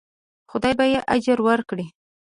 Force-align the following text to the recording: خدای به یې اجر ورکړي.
خدای 0.51 0.73
به 0.77 0.85
یې 0.91 0.99
اجر 1.15 1.39
ورکړي. 1.47 1.85